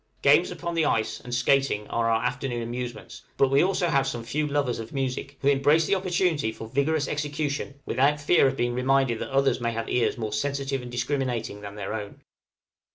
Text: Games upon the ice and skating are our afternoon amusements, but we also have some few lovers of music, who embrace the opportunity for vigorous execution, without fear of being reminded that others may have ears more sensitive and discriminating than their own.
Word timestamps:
Games 0.23 0.49
upon 0.49 0.73
the 0.73 0.83
ice 0.85 1.19
and 1.19 1.31
skating 1.31 1.87
are 1.89 2.09
our 2.09 2.23
afternoon 2.25 2.63
amusements, 2.63 3.21
but 3.37 3.49
we 3.51 3.61
also 3.61 3.87
have 3.89 4.07
some 4.07 4.23
few 4.23 4.47
lovers 4.47 4.79
of 4.79 4.93
music, 4.93 5.37
who 5.43 5.47
embrace 5.47 5.85
the 5.85 5.93
opportunity 5.93 6.51
for 6.51 6.67
vigorous 6.67 7.07
execution, 7.07 7.79
without 7.85 8.19
fear 8.19 8.47
of 8.47 8.57
being 8.57 8.73
reminded 8.73 9.19
that 9.19 9.29
others 9.29 9.61
may 9.61 9.73
have 9.73 9.87
ears 9.89 10.17
more 10.17 10.33
sensitive 10.33 10.81
and 10.81 10.91
discriminating 10.91 11.61
than 11.61 11.75
their 11.75 11.93
own. 11.93 12.21